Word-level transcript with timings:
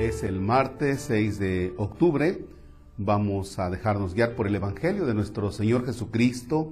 Es 0.00 0.22
el 0.22 0.42
martes 0.42 1.00
6 1.08 1.38
de 1.38 1.74
octubre. 1.78 2.44
Vamos 2.98 3.58
a 3.58 3.70
dejarnos 3.70 4.12
guiar 4.12 4.36
por 4.36 4.46
el 4.46 4.54
Evangelio 4.54 5.06
de 5.06 5.14
nuestro 5.14 5.50
Señor 5.50 5.86
Jesucristo. 5.86 6.70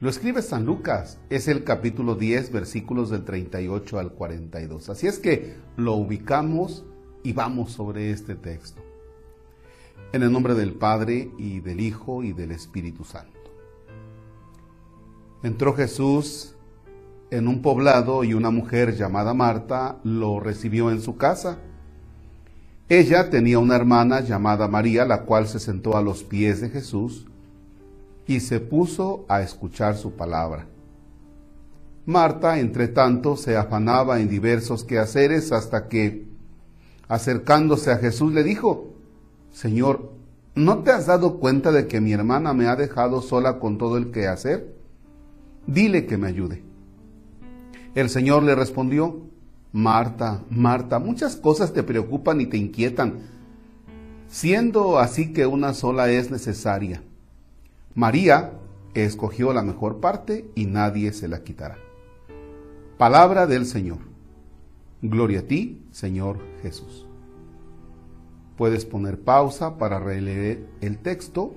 Lo 0.00 0.10
escribe 0.10 0.42
San 0.42 0.66
Lucas, 0.66 1.18
es 1.30 1.48
el 1.48 1.64
capítulo 1.64 2.14
10, 2.14 2.52
versículos 2.52 3.08
del 3.08 3.24
38 3.24 3.98
al 3.98 4.12
42. 4.12 4.90
Así 4.90 5.06
es 5.06 5.18
que 5.18 5.56
lo 5.78 5.94
ubicamos 5.94 6.84
y 7.22 7.32
vamos 7.32 7.72
sobre 7.72 8.10
este 8.10 8.34
texto. 8.34 8.82
En 10.12 10.22
el 10.22 10.30
nombre 10.30 10.52
del 10.52 10.74
Padre 10.74 11.30
y 11.38 11.60
del 11.60 11.80
Hijo 11.80 12.22
y 12.22 12.34
del 12.34 12.50
Espíritu 12.50 13.04
Santo. 13.04 13.40
Entró 15.42 15.72
Jesús 15.72 16.56
en 17.30 17.48
un 17.48 17.62
poblado 17.62 18.22
y 18.22 18.34
una 18.34 18.50
mujer 18.50 18.94
llamada 18.94 19.32
Marta 19.32 19.98
lo 20.04 20.40
recibió 20.40 20.90
en 20.90 21.00
su 21.00 21.16
casa. 21.16 21.58
Ella 22.88 23.30
tenía 23.30 23.58
una 23.58 23.74
hermana 23.74 24.20
llamada 24.20 24.68
María, 24.68 25.04
la 25.04 25.22
cual 25.22 25.48
se 25.48 25.58
sentó 25.58 25.96
a 25.96 26.02
los 26.02 26.22
pies 26.22 26.60
de 26.60 26.70
Jesús 26.70 27.26
y 28.28 28.40
se 28.40 28.60
puso 28.60 29.24
a 29.28 29.42
escuchar 29.42 29.96
su 29.96 30.12
palabra. 30.12 30.66
Marta, 32.04 32.60
entre 32.60 32.86
tanto, 32.86 33.36
se 33.36 33.56
afanaba 33.56 34.20
en 34.20 34.28
diversos 34.28 34.84
quehaceres 34.84 35.50
hasta 35.50 35.88
que, 35.88 36.28
acercándose 37.08 37.90
a 37.90 37.98
Jesús, 37.98 38.32
le 38.32 38.44
dijo, 38.44 38.94
Señor, 39.50 40.12
¿no 40.54 40.84
te 40.84 40.92
has 40.92 41.06
dado 41.06 41.40
cuenta 41.40 41.72
de 41.72 41.88
que 41.88 42.00
mi 42.00 42.12
hermana 42.12 42.54
me 42.54 42.68
ha 42.68 42.76
dejado 42.76 43.20
sola 43.20 43.58
con 43.58 43.78
todo 43.78 43.96
el 43.96 44.12
quehacer? 44.12 44.76
Dile 45.66 46.06
que 46.06 46.16
me 46.16 46.28
ayude. 46.28 46.62
El 47.96 48.08
Señor 48.10 48.44
le 48.44 48.54
respondió, 48.54 49.22
Marta, 49.76 50.42
Marta, 50.48 50.98
muchas 50.98 51.36
cosas 51.36 51.74
te 51.74 51.82
preocupan 51.82 52.40
y 52.40 52.46
te 52.46 52.56
inquietan, 52.56 53.18
siendo 54.26 54.98
así 54.98 55.34
que 55.34 55.44
una 55.44 55.74
sola 55.74 56.08
es 56.08 56.30
necesaria. 56.30 57.02
María 57.94 58.54
escogió 58.94 59.52
la 59.52 59.60
mejor 59.60 60.00
parte 60.00 60.50
y 60.54 60.64
nadie 60.64 61.12
se 61.12 61.28
la 61.28 61.44
quitará. 61.44 61.76
Palabra 62.96 63.46
del 63.46 63.66
Señor. 63.66 63.98
Gloria 65.02 65.40
a 65.40 65.42
ti, 65.42 65.84
Señor 65.90 66.38
Jesús. 66.62 67.06
Puedes 68.56 68.86
poner 68.86 69.20
pausa 69.20 69.76
para 69.76 69.98
releer 69.98 70.66
el 70.80 70.96
texto 70.96 71.54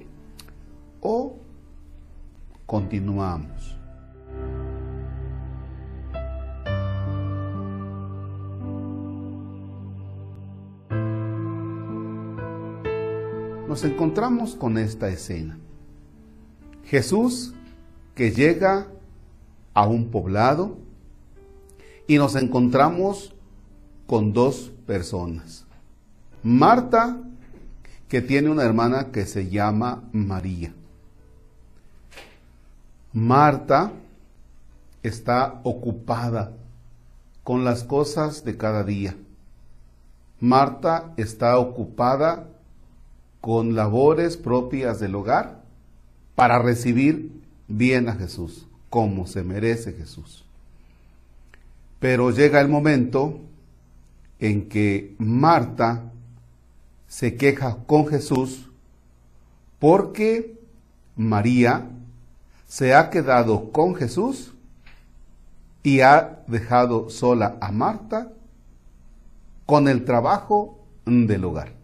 o 0.99 1.37
continuamos. 2.65 3.78
Nos 13.79 13.89
encontramos 13.89 14.55
con 14.55 14.77
esta 14.77 15.07
escena. 15.07 15.57
Jesús 16.83 17.53
que 18.13 18.31
llega 18.31 18.87
a 19.73 19.87
un 19.87 20.11
poblado 20.11 20.77
y 22.05 22.17
nos 22.17 22.35
encontramos 22.35 23.33
con 24.05 24.33
dos 24.33 24.73
personas. 24.85 25.65
Marta, 26.43 27.21
que 28.09 28.21
tiene 28.21 28.49
una 28.49 28.63
hermana 28.63 29.11
que 29.13 29.25
se 29.25 29.47
llama 29.47 30.03
María. 30.11 30.73
Marta 33.13 33.93
está 35.03 35.61
ocupada 35.63 36.51
con 37.45 37.63
las 37.63 37.85
cosas 37.85 38.43
de 38.43 38.57
cada 38.57 38.83
día. 38.83 39.15
Marta 40.41 41.13
está 41.15 41.57
ocupada 41.59 42.49
con 43.41 43.75
labores 43.75 44.37
propias 44.37 44.99
del 44.99 45.15
hogar 45.15 45.63
para 46.35 46.59
recibir 46.59 47.31
bien 47.67 48.09
a 48.09 48.15
Jesús, 48.15 48.67
como 48.89 49.27
se 49.27 49.43
merece 49.43 49.93
Jesús. 49.93 50.45
Pero 51.99 52.31
llega 52.31 52.61
el 52.61 52.67
momento 52.67 53.39
en 54.39 54.69
que 54.69 55.15
Marta 55.17 56.11
se 57.07 57.35
queja 57.35 57.77
con 57.85 58.07
Jesús 58.07 58.69
porque 59.79 60.59
María 61.15 61.89
se 62.67 62.93
ha 62.93 63.09
quedado 63.09 63.71
con 63.71 63.95
Jesús 63.95 64.53
y 65.83 66.01
ha 66.01 66.43
dejado 66.47 67.09
sola 67.09 67.57
a 67.61 67.71
Marta 67.71 68.31
con 69.65 69.87
el 69.87 70.05
trabajo 70.05 70.79
del 71.05 71.45
hogar. 71.45 71.78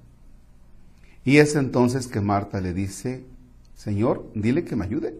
Y 1.25 1.37
es 1.39 1.55
entonces 1.55 2.07
que 2.07 2.21
Marta 2.21 2.61
le 2.61 2.71
dice, 2.73 3.25
Señor, 3.75 4.31
dile 4.35 4.63
que 4.63 4.75
me 4.75 4.85
ayude. 4.85 5.19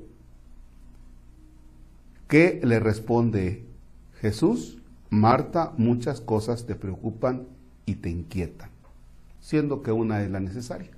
¿Qué 2.27 2.61
le 2.63 2.79
responde 2.79 3.65
Jesús? 4.21 4.77
Marta, 5.09 5.73
muchas 5.77 6.21
cosas 6.21 6.67
te 6.67 6.75
preocupan 6.75 7.47
y 7.87 7.95
te 7.95 8.09
inquietan, 8.09 8.69
siendo 9.41 9.81
que 9.81 9.91
una 9.91 10.21
es 10.23 10.29
la 10.29 10.39
necesaria. 10.39 10.91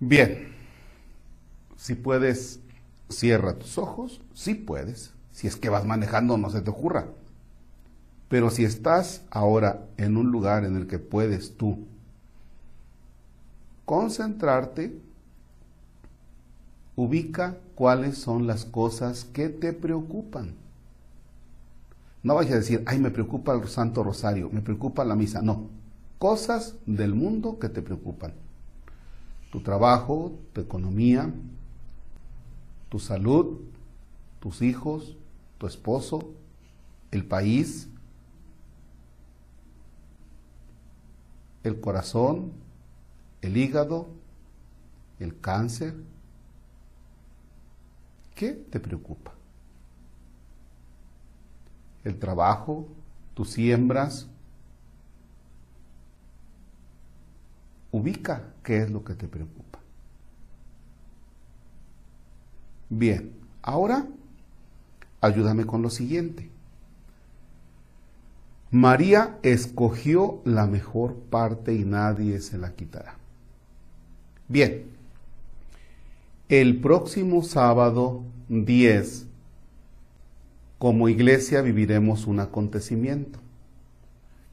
Bien, 0.00 0.48
si 1.76 1.94
puedes, 1.94 2.60
cierra 3.08 3.58
tus 3.58 3.78
ojos, 3.78 4.20
si 4.34 4.54
puedes, 4.54 5.12
si 5.30 5.46
es 5.46 5.56
que 5.56 5.68
vas 5.68 5.84
manejando, 5.84 6.38
no 6.38 6.50
se 6.50 6.60
te 6.60 6.70
ocurra. 6.70 7.06
Pero 8.28 8.50
si 8.50 8.64
estás 8.64 9.22
ahora 9.30 9.86
en 9.96 10.16
un 10.16 10.30
lugar 10.30 10.64
en 10.64 10.76
el 10.76 10.86
que 10.86 10.98
puedes 10.98 11.56
tú 11.56 11.86
concentrarte, 13.90 14.96
ubica 16.94 17.56
cuáles 17.74 18.18
son 18.18 18.46
las 18.46 18.64
cosas 18.64 19.24
que 19.24 19.48
te 19.48 19.72
preocupan. 19.72 20.54
No 22.22 22.36
vayas 22.36 22.52
a 22.52 22.58
decir, 22.58 22.84
ay, 22.86 23.00
me 23.00 23.10
preocupa 23.10 23.52
el 23.52 23.66
Santo 23.66 24.04
Rosario, 24.04 24.48
me 24.52 24.60
preocupa 24.60 25.04
la 25.04 25.16
misa. 25.16 25.42
No, 25.42 25.66
cosas 26.20 26.76
del 26.86 27.16
mundo 27.16 27.58
que 27.58 27.68
te 27.68 27.82
preocupan. 27.82 28.32
Tu 29.50 29.60
trabajo, 29.60 30.38
tu 30.52 30.60
economía, 30.60 31.28
tu 32.90 33.00
salud, 33.00 33.58
tus 34.38 34.62
hijos, 34.62 35.16
tu 35.58 35.66
esposo, 35.66 36.30
el 37.10 37.24
país, 37.24 37.88
el 41.64 41.80
corazón, 41.80 42.52
el 43.42 43.56
hígado, 43.56 44.08
el 45.18 45.38
cáncer. 45.40 45.94
¿Qué 48.34 48.52
te 48.52 48.80
preocupa? 48.80 49.34
El 52.04 52.18
trabajo, 52.18 52.88
tus 53.34 53.50
siembras. 53.50 54.28
Ubica 57.92 58.54
qué 58.62 58.82
es 58.82 58.90
lo 58.90 59.04
que 59.04 59.14
te 59.14 59.28
preocupa. 59.28 59.78
Bien, 62.88 63.32
ahora 63.62 64.06
ayúdame 65.20 65.66
con 65.66 65.82
lo 65.82 65.90
siguiente. 65.90 66.50
María 68.70 69.38
escogió 69.42 70.40
la 70.44 70.66
mejor 70.66 71.16
parte 71.16 71.74
y 71.74 71.84
nadie 71.84 72.40
se 72.40 72.56
la 72.56 72.74
quitará. 72.74 73.16
Bien, 74.50 74.82
el 76.48 76.80
próximo 76.80 77.44
sábado 77.44 78.24
10, 78.48 79.28
como 80.76 81.08
iglesia 81.08 81.62
viviremos 81.62 82.26
un 82.26 82.40
acontecimiento, 82.40 83.38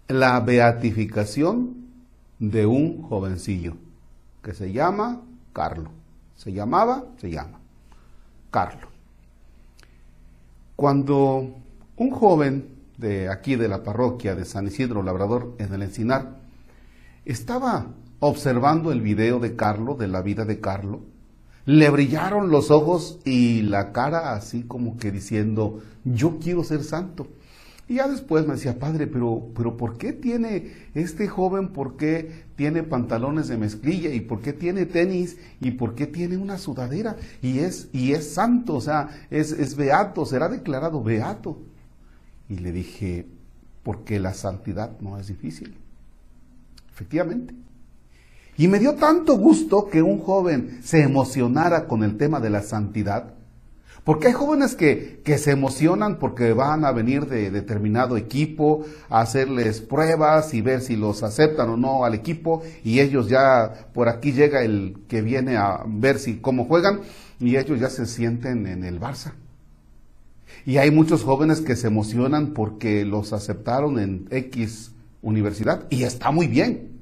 la 0.08 0.40
beatificación 0.40 1.88
de 2.38 2.68
un 2.68 3.02
jovencillo 3.02 3.74
que 4.44 4.54
se 4.54 4.72
llama 4.72 5.24
Carlo. 5.52 5.90
Se 6.36 6.54
llamaba, 6.54 7.06
se 7.18 7.32
llama 7.32 7.60
Carlo. 8.52 8.90
Cuando 10.76 11.56
un 11.96 12.12
joven 12.12 12.70
de 12.98 13.30
aquí 13.30 13.56
de 13.56 13.68
la 13.68 13.82
parroquia 13.82 14.36
de 14.36 14.46
San 14.46 14.68
Isidro 14.68 15.02
Labrador 15.02 15.56
en 15.58 15.74
el 15.74 15.82
Encinar 15.82 16.38
estaba 17.26 17.88
observando 18.20 18.92
el 18.92 19.02
video 19.02 19.40
de 19.40 19.56
Carlo, 19.56 19.96
de 19.96 20.08
la 20.08 20.22
vida 20.22 20.46
de 20.46 20.60
Carlo, 20.60 21.02
le 21.66 21.90
brillaron 21.90 22.50
los 22.50 22.72
ojos 22.72 23.20
y 23.26 23.62
la 23.62 23.92
cara 23.92 24.34
así 24.34 24.64
como 24.64 24.98
que 24.98 25.12
diciendo, 25.12 25.82
yo 26.06 26.40
quiero 26.40 26.64
ser 26.64 26.84
santo. 26.84 27.28
Y 27.90 27.96
ya 27.96 28.08
después 28.08 28.46
me 28.46 28.54
decía, 28.54 28.80
padre, 28.80 29.08
pero, 29.08 29.50
pero 29.56 29.78
¿por 29.78 29.98
qué 29.98 30.12
tiene 30.12 30.72
este 30.94 31.28
joven, 31.28 31.70
por 31.70 31.96
qué 31.96 32.46
tiene 32.56 32.84
pantalones 32.84 33.48
de 33.48 33.58
mezclilla 33.58 34.14
y 34.14 34.20
por 34.20 34.42
qué 34.42 34.52
tiene 34.52 34.86
tenis 34.86 35.38
y 35.62 35.72
por 35.72 35.96
qué 35.96 36.08
tiene 36.08 36.38
una 36.38 36.58
sudadera? 36.58 37.16
Y 37.42 37.60
es, 37.60 37.90
y 37.94 38.12
es 38.14 38.34
santo, 38.34 38.76
o 38.76 38.82
sea, 38.82 39.10
es, 39.30 39.52
es 39.52 39.76
beato, 39.76 40.26
será 40.26 40.50
declarado 40.50 41.02
beato. 41.02 41.60
Y 42.50 42.58
le 42.58 42.72
dije, 42.74 43.26
porque 43.84 44.20
la 44.20 44.34
santidad 44.34 45.00
no 45.00 45.18
es 45.18 45.28
difícil. 45.28 45.76
Efectivamente. 46.92 47.67
Y 48.58 48.68
me 48.68 48.80
dio 48.80 48.96
tanto 48.96 49.38
gusto 49.38 49.88
que 49.88 50.02
un 50.02 50.20
joven 50.20 50.80
se 50.84 51.02
emocionara 51.02 51.88
con 51.88 52.04
el 52.04 52.18
tema 52.18 52.40
de 52.40 52.50
la 52.50 52.64
santidad, 52.64 53.34
porque 54.04 54.28
hay 54.28 54.34
jóvenes 54.34 54.74
que, 54.74 55.22
que, 55.24 55.38
se 55.38 55.52
emocionan 55.52 56.18
porque 56.18 56.54
van 56.54 56.86
a 56.86 56.94
venir 56.94 57.26
de 57.26 57.52
determinado 57.52 58.16
equipo 58.16 58.86
a 59.10 59.20
hacerles 59.20 59.82
pruebas 59.82 60.54
y 60.54 60.62
ver 60.62 60.82
si 60.82 60.96
los 60.96 61.24
aceptan 61.24 61.70
o 61.70 61.78
no 61.78 62.06
al 62.06 62.14
equipo 62.14 62.64
y 62.86 63.02
ellos 63.02 63.28
ya, 63.28 63.90
por 63.94 64.08
aquí 64.08 64.32
llega 64.32 64.64
el 64.64 65.00
que 65.10 65.22
viene 65.22 65.58
a 65.58 65.84
ver 65.86 66.20
si 66.20 66.38
cómo 66.38 66.64
juegan 66.64 67.02
y 67.42 67.58
ellos 67.58 67.82
ya 67.82 67.90
se 67.90 68.06
sienten 68.06 68.66
en 68.66 68.86
el 68.86 68.98
Barça. 68.98 69.34
Y 70.66 70.78
hay 70.78 70.90
muchos 70.90 71.24
jóvenes 71.24 71.60
que 71.60 71.76
se 71.76 71.88
emocionan 71.88 72.54
porque 72.54 73.04
los 73.04 73.34
aceptaron 73.34 74.00
en 74.00 74.28
X 74.32 74.92
universidad 75.22 75.86
y 75.90 76.04
está 76.04 76.32
muy 76.32 76.48
bien. 76.48 76.97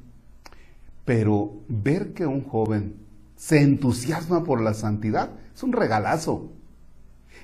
Pero 1.05 1.53
ver 1.67 2.13
que 2.13 2.25
un 2.25 2.43
joven 2.43 2.95
se 3.35 3.61
entusiasma 3.61 4.43
por 4.43 4.61
la 4.61 4.73
santidad 4.73 5.29
es 5.53 5.63
un 5.63 5.71
regalazo. 5.71 6.51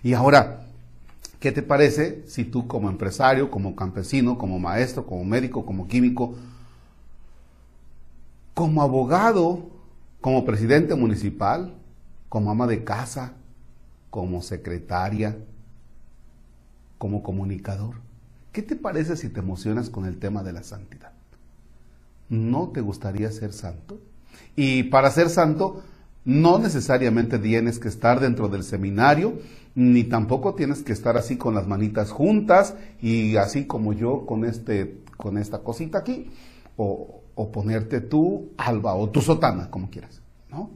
Y 0.03 0.13
ahora, 0.13 0.65
¿qué 1.39 1.51
te 1.51 1.61
parece 1.61 2.23
si 2.27 2.43
tú 2.43 2.67
como 2.67 2.89
empresario, 2.89 3.51
como 3.51 3.75
campesino, 3.75 4.37
como 4.37 4.59
maestro, 4.59 5.05
como 5.05 5.23
médico, 5.23 5.65
como 5.65 5.87
químico, 5.87 6.35
como 8.53 8.81
abogado, 8.81 9.69
como 10.21 10.43
presidente 10.43 10.95
municipal, 10.95 11.75
como 12.29 12.51
ama 12.51 12.67
de 12.67 12.83
casa, 12.83 13.33
como 14.09 14.41
secretaria, 14.41 15.37
como 16.97 17.23
comunicador, 17.23 17.95
¿qué 18.51 18.61
te 18.61 18.75
parece 18.75 19.17
si 19.17 19.29
te 19.29 19.39
emocionas 19.39 19.89
con 19.89 20.05
el 20.05 20.17
tema 20.17 20.43
de 20.43 20.53
la 20.53 20.63
santidad? 20.63 21.13
¿No 22.31 22.69
te 22.69 22.79
gustaría 22.79 23.29
ser 23.29 23.51
santo? 23.51 23.99
Y 24.55 24.83
para 24.83 25.11
ser 25.11 25.29
santo, 25.29 25.83
no 26.23 26.59
necesariamente 26.59 27.37
tienes 27.39 27.77
que 27.77 27.89
estar 27.89 28.21
dentro 28.21 28.47
del 28.47 28.63
seminario, 28.63 29.39
ni 29.75 30.05
tampoco 30.05 30.55
tienes 30.55 30.81
que 30.81 30.93
estar 30.93 31.17
así 31.17 31.35
con 31.35 31.53
las 31.53 31.67
manitas 31.67 32.09
juntas 32.09 32.75
y 33.01 33.35
así 33.35 33.65
como 33.65 33.91
yo 33.91 34.25
con, 34.25 34.45
este, 34.45 35.01
con 35.17 35.37
esta 35.37 35.59
cosita 35.59 35.97
aquí, 35.97 36.29
o, 36.77 37.17
ponerte 37.51 37.99
tú 37.99 38.51
alba 38.57 38.95
o 38.95 39.09
tu 39.09 39.19
sotana, 39.19 39.69
como 39.69 39.89
quieras, 39.89 40.21
¿no? 40.49 40.69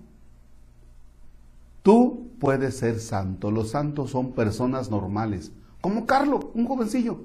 Tú 1.84 2.32
puedes 2.38 2.76
ser 2.76 3.00
santo, 3.00 3.50
los 3.50 3.70
santos 3.70 4.10
son 4.10 4.34
personas 4.34 4.92
normales, 4.92 5.54
como 5.80 6.06
Carlos, 6.06 6.48
un 6.54 6.66
jovencillo. 6.66 7.22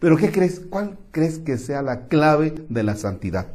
Pero 0.00 0.16
¿qué 0.16 0.30
crees? 0.30 0.60
¿Cuál 0.60 0.98
crees 1.10 1.38
que 1.38 1.58
sea 1.58 1.82
la 1.82 2.08
clave 2.08 2.54
de 2.68 2.82
la 2.82 2.96
santidad? 2.96 3.48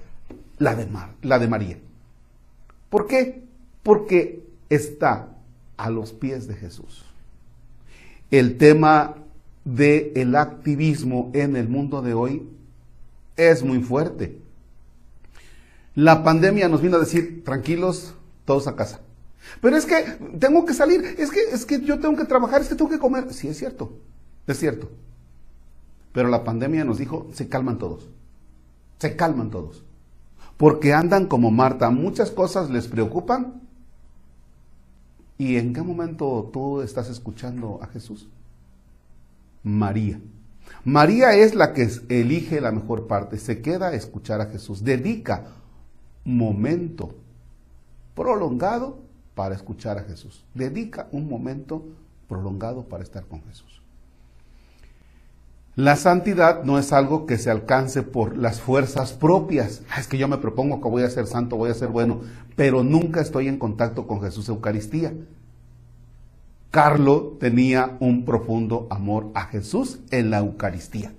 La 0.58 0.76
de, 0.76 0.86
Mar, 0.86 1.12
la 1.22 1.40
de 1.40 1.48
María. 1.48 1.80
¿Por 2.90 3.08
qué? 3.08 3.44
Porque 3.84 4.44
está 4.70 5.30
a 5.78 5.90
los 5.90 6.14
pies 6.14 6.48
de 6.48 6.56
Jesús 6.56 7.06
el 8.32 8.58
tema 8.58 9.16
del 9.66 10.14
el 10.16 10.36
activismo 10.36 11.30
en 11.34 11.56
el 11.56 11.68
mundo 11.68 12.02
de 12.02 12.14
hoy 12.14 12.50
es 13.36 13.62
muy 13.62 13.80
fuerte. 13.80 14.40
La 15.94 16.24
pandemia 16.24 16.70
nos 16.70 16.82
vino 16.82 16.96
a 16.96 17.02
decir, 17.02 17.44
tranquilos, 17.44 18.16
todos 18.46 18.68
a 18.68 18.76
casa. 18.76 19.02
Pero 19.62 19.76
es 19.76 19.86
que 19.86 20.04
tengo 20.40 20.66
que 20.66 20.74
salir, 20.74 21.04
es 21.18 21.30
que, 21.30 21.42
es 21.52 21.66
que 21.66 21.82
yo 21.82 22.00
tengo 22.00 22.16
que 22.16 22.24
trabajar, 22.24 22.62
es 22.62 22.70
que 22.70 22.76
tengo 22.76 22.90
que 22.90 23.00
comer. 23.00 23.32
Sí, 23.34 23.50
es 23.50 23.58
cierto, 23.58 24.00
es 24.48 24.58
cierto. 24.58 24.90
Pero 26.14 26.30
la 26.30 26.44
pandemia 26.44 26.84
nos 26.84 26.98
dijo, 26.98 27.28
se 27.34 27.48
calman 27.48 27.78
todos, 27.78 28.10
se 29.00 29.16
calman 29.16 29.50
todos. 29.50 29.84
Porque 30.58 30.94
andan 30.94 31.28
como 31.28 31.52
Marta, 31.52 31.90
muchas 31.90 32.32
cosas 32.32 32.70
les 32.70 32.88
preocupan 32.88 33.62
¿Y 35.42 35.58
en 35.58 35.74
qué 35.74 35.82
momento 35.82 36.52
tú 36.54 36.84
estás 36.84 37.10
escuchando 37.10 37.80
a 37.82 37.88
Jesús? 37.88 38.28
María. 39.64 40.22
María 40.86 41.34
es 41.34 41.56
la 41.56 41.74
que 41.74 41.90
elige 42.10 42.62
la 42.62 42.72
mejor 42.72 43.08
parte, 43.08 43.40
se 43.40 43.60
queda 43.60 43.88
a 43.88 43.96
escuchar 43.96 44.40
a 44.40 44.46
Jesús, 44.46 44.84
dedica 44.84 45.48
momento 46.26 47.16
prolongado 48.14 49.00
para 49.34 49.56
escuchar 49.56 49.98
a 49.98 50.04
Jesús, 50.04 50.46
dedica 50.54 51.08
un 51.12 51.28
momento 51.28 51.88
prolongado 52.30 52.84
para 52.84 53.02
estar 53.02 53.26
con 53.26 53.42
Jesús. 53.46 53.81
La 55.76 55.96
santidad 55.96 56.64
no 56.66 56.78
es 56.78 56.92
algo 56.92 57.26
que 57.26 57.38
se 57.38 57.50
alcance 57.50 58.04
por 58.04 58.36
las 58.36 58.60
fuerzas 58.60 59.14
propias. 59.14 59.84
Ah, 59.90 60.02
es 60.02 60.08
que 60.08 60.18
yo 60.18 60.28
me 60.28 60.38
propongo 60.38 60.82
que 60.82 60.90
voy 60.90 61.04
a 61.04 61.10
ser 61.10 61.28
santo, 61.28 61.56
voy 61.56 61.72
a 61.72 61.76
ser 61.76 61.88
bueno, 61.88 62.22
pero 62.58 62.84
nunca 62.84 63.22
estoy 63.22 63.48
en 63.48 63.58
contacto 63.58 64.06
con 64.06 64.22
Jesús 64.22 64.50
Eucaristía. 64.50 65.14
Carlo 66.72 67.38
tenía 67.40 67.98
un 68.02 68.26
profundo 68.26 68.88
amor 68.90 69.32
a 69.34 69.46
Jesús 69.46 70.00
en 70.12 70.30
la 70.30 70.40
Eucaristía. 70.40 71.14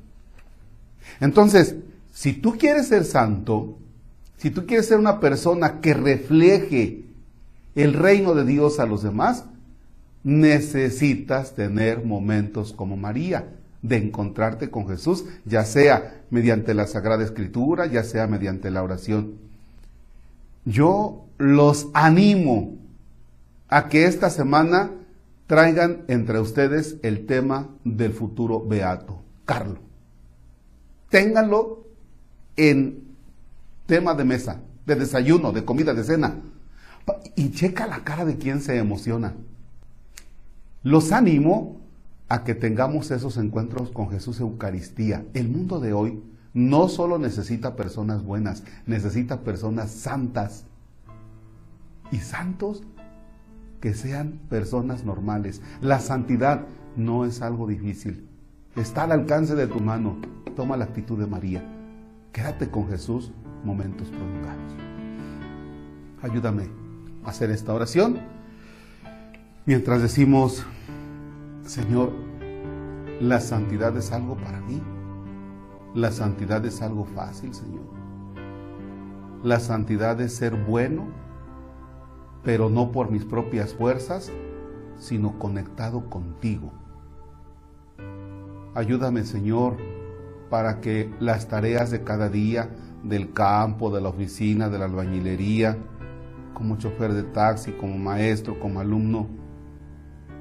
Entonces, 1.21 1.77
si 2.13 2.35
tú 2.35 2.59
quieres 2.59 2.89
ser 2.89 3.05
santo, 3.05 3.79
si 4.37 4.51
tú 4.51 4.67
quieres 4.67 4.87
ser 4.87 4.99
una 4.99 5.19
persona 5.19 5.81
que 5.81 5.95
refleje 5.95 7.05
el 7.75 7.95
reino 7.95 8.35
de 8.35 8.45
Dios 8.45 8.81
a 8.81 8.87
los 8.87 9.03
demás, 9.03 9.47
necesitas 10.25 11.55
tener 11.55 12.05
momentos 12.05 12.75
como 12.75 12.99
María 12.99 13.47
de 13.83 13.97
encontrarte 13.97 14.71
con 14.71 14.89
Jesús, 14.89 15.25
ya 15.45 15.65
sea 15.65 16.23
mediante 16.31 16.73
la 16.73 16.87
Sagrada 16.87 17.25
Escritura, 17.25 17.87
ya 17.87 18.05
sea 18.05 18.27
mediante 18.27 18.71
la 18.71 18.83
oración. 18.83 19.35
Yo 20.65 21.27
los 21.39 21.89
animo 21.93 22.77
a 23.69 23.89
que 23.89 24.07
esta 24.07 24.31
semana 24.31 24.93
traigan 25.49 26.05
entre 26.09 26.39
ustedes 26.41 26.97
el 27.03 27.27
tema 27.27 27.69
del 27.85 28.13
futuro 28.13 28.65
beato, 28.65 29.21
Carlo. 29.45 29.81
Ténganlo 31.11 31.85
en 32.57 33.03
tema 33.87 34.15
de 34.15 34.25
mesa, 34.25 34.61
de 34.87 34.95
desayuno, 34.95 35.53
de 35.53 35.65
comida, 35.65 35.93
de 35.93 36.05
cena. 36.05 36.37
Y 37.35 37.51
checa 37.51 37.87
la 37.87 38.05
cara 38.05 38.25
de 38.25 38.39
quien 38.39 38.61
se 38.61 38.79
emociona. 38.79 39.35
Los 40.85 41.13
animo 41.13 41.82
a 42.33 42.45
que 42.45 42.55
tengamos 42.55 43.11
esos 43.11 43.37
encuentros 43.37 43.91
con 43.91 44.09
Jesús 44.09 44.41
Eucaristía. 44.41 45.27
El 45.35 45.51
mundo 45.51 45.81
de 45.81 45.93
hoy 45.93 46.23
no 46.55 46.89
solo 46.89 47.19
necesita 47.19 47.77
personas 47.77 48.25
buenas, 48.25 48.65
necesita 48.87 49.41
personas 49.41 49.91
santas. 49.91 50.65
Y 52.11 52.21
santos 52.21 52.85
que 53.83 53.93
sean 53.93 54.41
personas 54.49 55.05
normales. 55.05 55.61
La 55.83 56.01
santidad 56.01 56.65
no 56.97 57.27
es 57.27 57.43
algo 57.43 57.67
difícil. 57.67 58.27
Está 58.77 59.03
al 59.03 59.13
alcance 59.13 59.55
de 59.55 59.67
tu 59.67 59.81
mano. 59.81 60.17
Toma 60.57 60.79
la 60.79 60.85
actitud 60.85 61.19
de 61.19 61.27
María. 61.27 61.63
Quédate 62.33 62.71
con 62.71 62.89
Jesús 62.89 63.31
momentos 63.63 64.09
prolongados. 64.09 64.73
Ayúdame 66.23 66.71
a 67.27 67.29
hacer 67.29 67.51
esta 67.51 67.75
oración 67.75 68.21
mientras 69.67 70.03
decimos, 70.03 70.65
Señor, 71.65 72.13
la 73.21 73.39
santidad 73.39 73.97
es 73.97 74.11
algo 74.11 74.37
para 74.37 74.61
mí. 74.61 74.83
La 75.95 76.11
santidad 76.11 76.65
es 76.67 76.83
algo 76.83 77.05
fácil, 77.05 77.55
Señor. 77.55 77.85
La 79.45 79.61
santidad 79.61 80.21
es 80.21 80.35
ser 80.35 80.57
bueno, 80.57 81.07
pero 82.43 82.69
no 82.69 82.91
por 82.91 83.11
mis 83.11 83.25
propias 83.25 83.75
fuerzas, 83.75 84.33
sino 84.99 85.39
conectado 85.39 86.11
contigo. 86.11 86.73
Ayúdame, 88.75 89.23
Señor, 89.25 89.77
para 90.51 90.81
que 90.81 91.15
las 91.21 91.47
tareas 91.47 91.93
de 91.93 92.03
cada 92.03 92.29
día, 92.29 92.71
del 93.05 93.33
campo, 93.33 93.95
de 93.95 94.01
la 94.01 94.09
oficina, 94.09 94.69
de 94.69 94.79
la 94.79 94.87
albañilería, 94.87 95.79
como 96.55 96.77
chofer 96.77 97.13
de 97.13 97.23
taxi, 97.23 97.73
como 97.73 97.99
maestro, 97.99 98.59
como 98.59 98.81
alumno, 98.81 99.42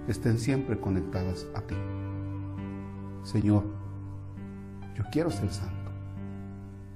estén 0.08 0.40
siempre 0.40 0.80
conectadas 0.80 1.48
a 1.56 1.62
ti. 1.62 1.76
Señor, 3.24 3.64
yo 4.96 5.04
quiero 5.12 5.30
ser 5.30 5.50
santo. 5.52 5.92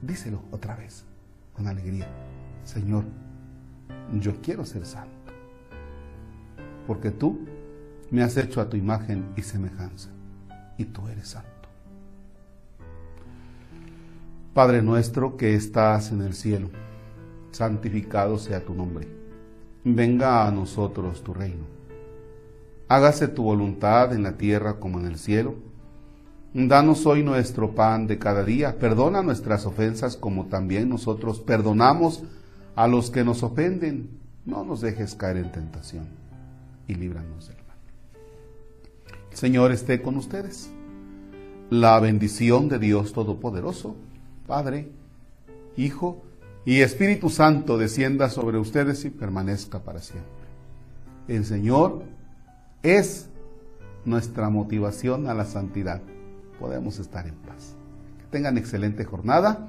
Díselo 0.01 0.41
otra 0.51 0.75
vez, 0.75 1.05
con 1.53 1.67
alegría. 1.67 2.07
Señor, 2.63 3.05
yo 4.19 4.41
quiero 4.41 4.65
ser 4.65 4.85
santo. 4.85 5.11
Porque 6.87 7.11
tú 7.11 7.39
me 8.11 8.23
has 8.23 8.37
hecho 8.37 8.61
a 8.61 8.69
tu 8.69 8.77
imagen 8.77 9.25
y 9.35 9.41
semejanza. 9.41 10.09
Y 10.77 10.85
tú 10.85 11.07
eres 11.07 11.29
santo. 11.29 11.49
Padre 14.53 14.81
nuestro 14.81 15.35
que 15.35 15.53
estás 15.53 16.11
en 16.11 16.21
el 16.21 16.33
cielo, 16.33 16.69
santificado 17.51 18.37
sea 18.37 18.63
tu 18.63 18.73
nombre. 18.73 19.07
Venga 19.83 20.47
a 20.47 20.51
nosotros 20.51 21.23
tu 21.23 21.33
reino. 21.33 21.74
Hágase 22.87 23.27
tu 23.27 23.43
voluntad 23.43 24.13
en 24.13 24.23
la 24.23 24.37
tierra 24.37 24.79
como 24.79 24.99
en 24.99 25.07
el 25.07 25.17
cielo. 25.17 25.55
Danos 26.53 27.05
hoy 27.05 27.23
nuestro 27.23 27.73
pan 27.73 28.05
de 28.07 28.19
cada 28.19 28.43
día. 28.43 28.77
Perdona 28.77 29.23
nuestras 29.23 29.65
ofensas 29.65 30.15
como 30.15 30.45
también 30.45 30.87
nosotros 30.89 31.39
perdonamos 31.39 32.23
a 32.75 32.87
los 32.87 33.09
que 33.09 33.23
nos 33.23 33.41
ofenden. 33.41 34.09
No 34.45 34.63
nos 34.63 34.81
dejes 34.81 35.15
caer 35.15 35.37
en 35.37 35.51
tentación 35.51 36.07
y 36.87 36.93
líbranos 36.93 37.47
del 37.47 37.57
mal. 37.57 37.77
El 39.31 39.37
Señor 39.37 39.71
esté 39.71 40.01
con 40.01 40.15
ustedes. 40.17 40.69
La 41.71 41.99
bendición 41.99 42.69
de 42.69 42.77
Dios 42.77 43.13
Todopoderoso, 43.13 43.95
Padre, 44.45 44.91
Hijo 45.75 46.23
y 46.63 46.81
Espíritu 46.81 47.31
Santo 47.31 47.79
descienda 47.79 48.29
sobre 48.29 48.59
ustedes 48.59 49.03
y 49.05 49.09
permanezca 49.09 49.79
para 49.79 49.99
siempre. 49.99 50.29
El 51.27 51.43
Señor 51.43 52.03
es 52.85 53.29
nuestra 54.05 54.49
motivación 54.49 55.27
a 55.27 55.33
la 55.33 55.45
santidad 55.45 56.01
podemos 56.59 56.99
estar 56.99 57.27
en 57.27 57.35
paz. 57.35 57.75
Que 58.19 58.25
tengan 58.25 58.57
excelente 58.57 59.03
jornada 59.05 59.67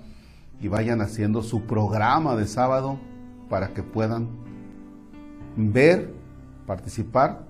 y 0.60 0.68
vayan 0.68 1.00
haciendo 1.00 1.42
su 1.42 1.62
programa 1.62 2.36
de 2.36 2.46
sábado 2.46 2.98
para 3.48 3.68
que 3.68 3.82
puedan 3.82 4.28
ver, 5.56 6.12
participar 6.66 7.44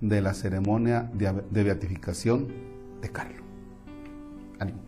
de 0.00 0.20
la 0.20 0.34
ceremonia 0.34 1.10
de 1.14 1.62
beatificación 1.62 2.48
de 3.00 3.10
Carlos. 3.10 3.42
Ánimo. 4.58 4.83